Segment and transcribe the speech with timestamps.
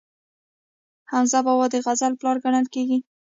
[1.11, 2.97] حمزه بابا د غزل پلار ګڼل کیږي.